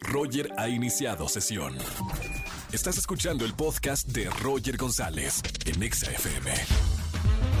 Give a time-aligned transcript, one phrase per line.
[0.00, 1.76] Roger ha iniciado sesión.
[2.72, 6.50] Estás escuchando el podcast de Roger González en Exa FM.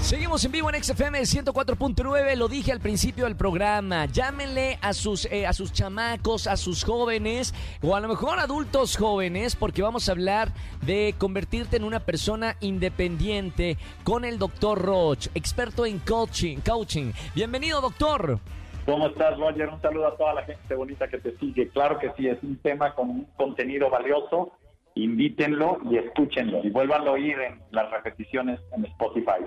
[0.00, 5.26] Seguimos en vivo en XFM 104.9, lo dije al principio del programa, llámenle a sus,
[5.26, 10.08] eh, a sus chamacos, a sus jóvenes o a lo mejor adultos jóvenes porque vamos
[10.08, 10.52] a hablar
[10.84, 17.12] de convertirte en una persona independiente con el doctor Roch, experto en coaching.
[17.36, 18.40] Bienvenido doctor.
[18.84, 19.68] ¿Cómo estás, Roger?
[19.68, 21.68] Un saludo a toda la gente bonita que te sigue.
[21.68, 24.52] Claro que sí, es un tema con un contenido valioso.
[24.94, 29.44] Invítenlo y escúchenlo y vuelvan a oír en las repeticiones en Spotify.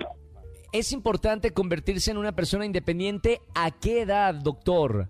[0.72, 5.08] ¿Es importante convertirse en una persona independiente a qué edad, doctor?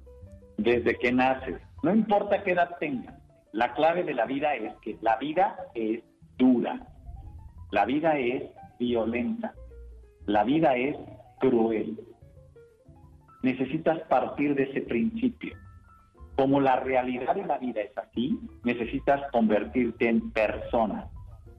[0.58, 1.56] Desde que naces.
[1.82, 3.14] No importa qué edad tengas.
[3.52, 6.02] La clave de la vida es que la vida es
[6.36, 6.84] dura.
[7.70, 8.42] La vida es
[8.78, 9.54] violenta.
[10.26, 10.96] La vida es
[11.38, 11.96] cruel
[13.46, 15.56] necesitas partir de ese principio.
[16.36, 21.08] Como la realidad de la vida es así, necesitas convertirte en persona.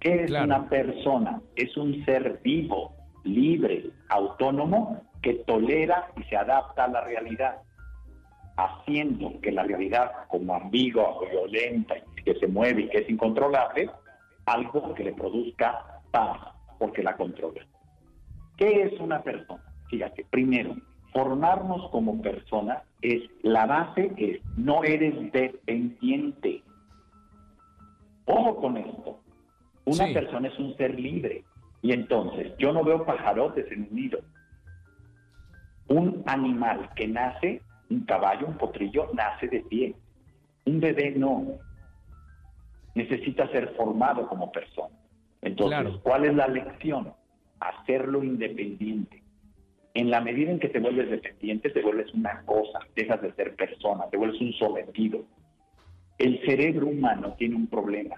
[0.01, 1.41] ¿Qué es una persona?
[1.55, 7.61] Es un ser vivo, libre, autónomo, que tolera y se adapta a la realidad,
[8.57, 13.89] haciendo que la realidad, como ambigua, violenta, que se mueve y que es incontrolable,
[14.45, 16.37] algo que le produzca paz,
[16.77, 17.65] porque la controla.
[18.57, 19.63] ¿Qué es una persona?
[19.89, 20.75] Fíjate, primero,
[21.17, 26.61] formarnos como persona es, la base es, no eres dependiente.
[28.25, 29.19] Ojo con esto.
[29.85, 31.43] Una persona es un ser libre.
[31.81, 34.19] Y entonces, yo no veo pajarotes en un nido.
[35.87, 39.95] Un animal que nace, un caballo, un potrillo, nace de pie.
[40.65, 41.47] Un bebé no.
[42.93, 44.93] Necesita ser formado como persona.
[45.41, 47.11] Entonces, ¿cuál es la lección?
[47.59, 49.23] Hacerlo independiente.
[49.97, 53.55] En la medida en que te vuelves dependiente, te vuelves una cosa, dejas de ser
[53.55, 55.25] persona, te vuelves un sometido.
[56.19, 58.15] El cerebro humano tiene un problema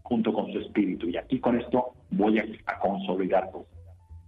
[0.00, 2.46] junto con su espíritu, y aquí con esto voy a,
[2.80, 3.66] consolidar todo.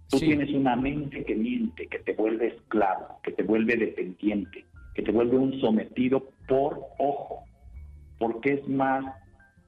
[0.07, 5.01] Tú tienes una mente que miente, que te vuelve esclavo, que te vuelve dependiente, que
[5.01, 7.43] te vuelve un sometido por ojo,
[8.19, 9.03] porque es más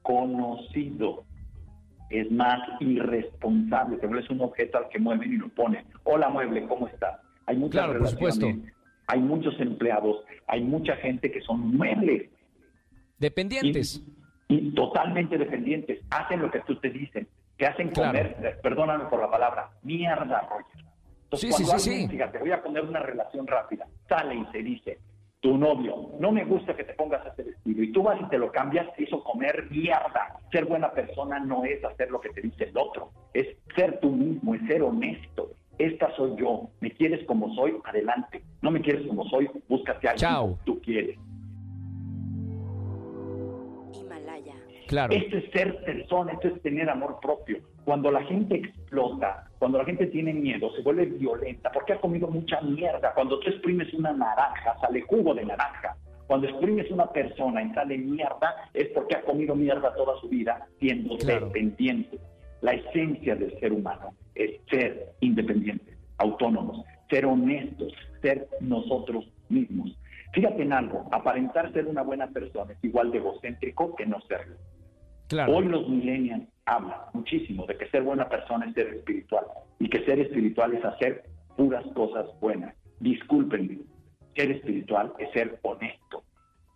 [0.02, 1.24] conocido,
[2.10, 5.84] es más irresponsable, te vuelves un objeto al que mueven y lo ponen.
[6.04, 7.20] Hola mueble, ¿cómo estás?
[7.46, 8.46] Hay muchas claro, por supuesto.
[9.06, 12.30] hay muchos empleados, hay mucha gente que son muebles.
[13.18, 14.04] Dependientes.
[14.48, 16.00] Y, totalmente dependientes.
[16.10, 17.26] Hacen lo que tú te dicen.
[17.56, 20.84] Te hacen comer, perdóname por la palabra, mierda, Roger.
[21.24, 23.86] Entonces, sí, sí, sí, fíjate, voy a poner una relación rápida.
[24.08, 24.98] Sale y se dice,
[25.46, 28.36] tu novio, no me gusta que te pongas ese vestido y tú vas y te
[28.36, 30.40] lo cambias, te hizo comer mierda.
[30.50, 33.46] Ser buena persona no es hacer lo que te dice el otro, es
[33.76, 38.72] ser tú mismo, es ser honesto, esta soy yo, me quieres como soy, adelante, no
[38.72, 41.16] me quieres como soy, búscate a alguien que tú quieres.
[43.94, 44.54] Himalaya.
[44.88, 45.14] Claro.
[45.14, 47.58] Esto es ser persona, esto es tener amor propio.
[47.84, 52.28] Cuando la gente explota, cuando la gente tiene miedo, se vuelve violenta, porque ha comido
[52.28, 53.12] mucha mierda.
[53.14, 55.96] Cuando tú exprimes una naranja, sale jugo de naranja.
[56.26, 60.66] Cuando exprimes una persona y sale mierda, es porque ha comido mierda toda su vida,
[60.78, 62.18] siendo dependiente.
[62.60, 67.92] La esencia del ser humano es ser independientes, autónomos, ser honestos,
[68.22, 69.96] ser nosotros mismos.
[70.32, 74.56] Fíjate en algo, aparentar ser una buena persona es igual de egocéntrico que no serlo.
[75.48, 79.44] Hoy los millennials hablan muchísimo de que ser buena persona es ser espiritual
[79.80, 81.24] y que ser espiritual es hacer
[81.56, 82.74] puras cosas buenas.
[83.00, 83.78] Discúlpenme,
[84.34, 86.22] ser espiritual es ser honesto,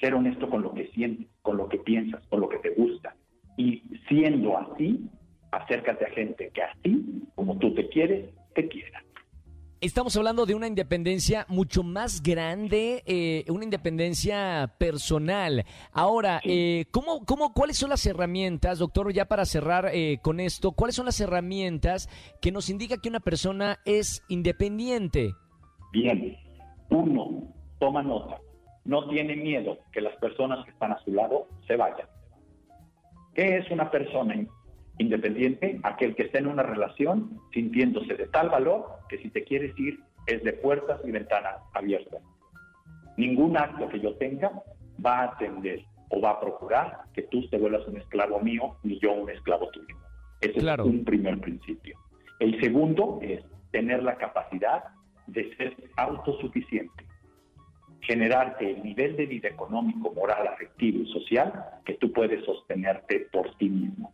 [0.00, 3.14] ser honesto con lo que sientes, con lo que piensas, con lo que te gusta.
[3.56, 5.08] Y siendo así,
[5.52, 9.02] acércate a gente que así, como tú te quieres, te quiera.
[9.82, 15.64] Estamos hablando de una independencia mucho más grande, eh, una independencia personal.
[15.90, 20.72] Ahora, eh, ¿cómo, cómo, cuáles son las herramientas, doctor, ya para cerrar eh, con esto,
[20.72, 22.10] cuáles son las herramientas
[22.42, 25.30] que nos indica que una persona es independiente?
[25.92, 26.36] Bien,
[26.90, 28.38] uno, toma nota,
[28.84, 32.06] no tiene miedo que las personas que están a su lado se vayan.
[33.32, 34.34] ¿Qué es una persona
[35.00, 39.76] independiente, aquel que está en una relación sintiéndose de tal valor que si te quieres
[39.78, 42.20] ir es de puertas y ventanas abiertas.
[43.16, 44.52] Ningún acto que yo tenga
[45.04, 48.98] va a atender o va a procurar que tú te vuelvas un esclavo mío ni
[49.00, 49.96] yo un esclavo tuyo.
[50.40, 51.98] Ese es un primer principio.
[52.38, 54.84] El segundo es tener la capacidad
[55.26, 57.06] de ser autosuficiente,
[58.02, 61.52] generarte el nivel de vida económico, moral, afectivo y social
[61.84, 64.12] que tú puedes sostenerte por ti mismo.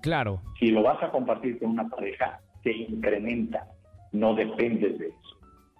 [0.00, 0.42] Claro.
[0.58, 3.66] Si lo vas a compartir con una pareja, te incrementa,
[4.12, 5.36] no dependes de eso.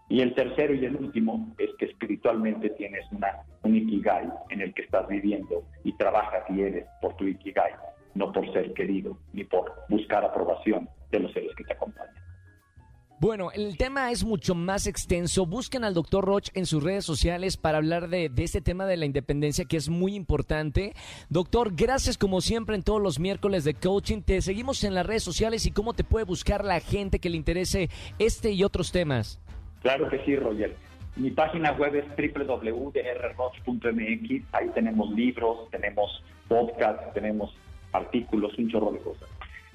[0.08, 3.28] Y el tercero y el último es que espiritualmente tienes una,
[3.62, 7.72] un ikigai en el que estás viviendo y trabajas y eres por tu ikigai,
[8.14, 11.45] no por ser querido ni por buscar aprobación de los seres.
[13.18, 15.46] Bueno, el tema es mucho más extenso.
[15.46, 19.06] Busquen al doctor Roch en sus redes sociales para hablar de, este tema de la
[19.06, 20.92] independencia que es muy importante.
[21.30, 24.20] Doctor, gracias como siempre en todos los miércoles de coaching.
[24.20, 27.38] Te seguimos en las redes sociales y cómo te puede buscar la gente que le
[27.38, 29.40] interese este y otros temas.
[29.80, 30.76] Claro que sí, Roger.
[31.16, 32.04] Mi página web es
[32.34, 32.94] www.drroch.mx.
[34.52, 37.56] Ahí tenemos libros, tenemos podcasts, tenemos
[37.92, 39.30] artículos, un chorro de cosas.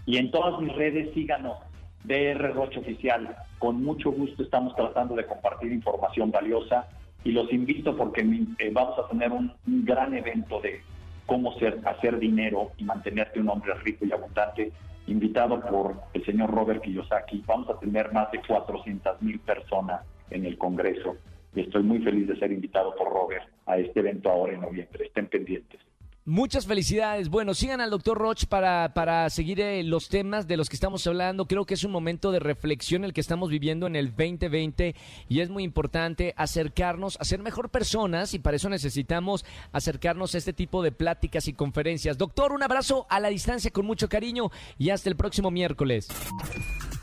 [0.05, 1.57] Y en todas mis redes síganos
[2.03, 3.35] DR Roche Oficial.
[3.59, 6.87] Con mucho gusto estamos tratando de compartir información valiosa
[7.23, 10.81] y los invito porque eh, vamos a tener un, un, gran evento de
[11.25, 14.71] cómo ser, hacer dinero y mantenerte un hombre rico y abundante,
[15.07, 17.43] invitado por el señor Robert Kiyosaki.
[17.45, 20.01] Vamos a tener más de 400 mil personas
[20.31, 21.17] en el Congreso
[21.53, 25.05] y estoy muy feliz de ser invitado por Robert a este evento ahora en noviembre.
[25.05, 25.79] Estén pendientes.
[26.23, 27.29] Muchas felicidades.
[27.29, 31.07] Bueno, sigan al doctor Roch para, para seguir eh, los temas de los que estamos
[31.07, 31.47] hablando.
[31.47, 34.95] Creo que es un momento de reflexión el que estamos viviendo en el 2020
[35.29, 40.37] y es muy importante acercarnos a ser mejor personas y para eso necesitamos acercarnos a
[40.37, 42.19] este tipo de pláticas y conferencias.
[42.19, 46.07] Doctor, un abrazo a la distancia con mucho cariño y hasta el próximo miércoles.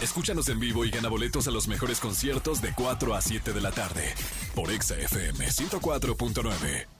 [0.00, 3.60] Escúchanos en vivo y gana boletos a los mejores conciertos de 4 a 7 de
[3.60, 4.14] la tarde
[4.54, 6.97] por Exa FM 104.9.